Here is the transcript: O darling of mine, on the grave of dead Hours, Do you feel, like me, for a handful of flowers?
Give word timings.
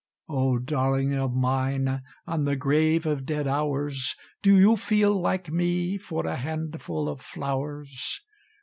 O 0.29 0.57
darling 0.57 1.13
of 1.13 1.35
mine, 1.35 2.01
on 2.25 2.45
the 2.45 2.55
grave 2.55 3.05
of 3.05 3.23
dead 3.23 3.45
Hours, 3.45 4.15
Do 4.41 4.57
you 4.57 4.75
feel, 4.75 5.21
like 5.21 5.51
me, 5.51 5.99
for 5.99 6.25
a 6.25 6.37
handful 6.37 7.07
of 7.07 7.21
flowers? 7.21 8.19